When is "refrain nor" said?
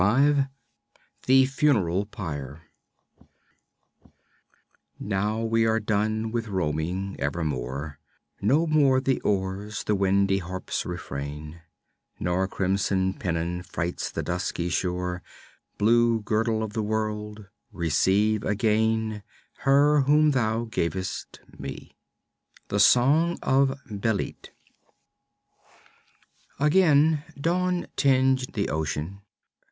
10.87-12.47